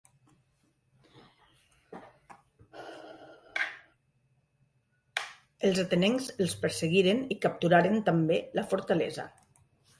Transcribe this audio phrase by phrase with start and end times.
[5.69, 9.31] Els atenencs els perseguiren i capturaren també la fortalesa.